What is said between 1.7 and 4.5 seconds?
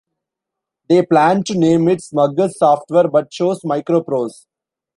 it Smugger's Software, but chose MicroProse.